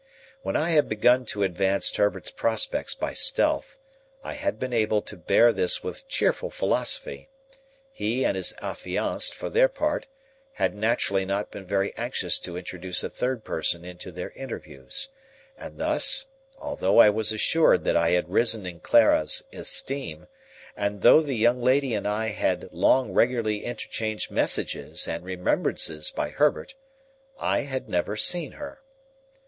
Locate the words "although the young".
20.95-21.61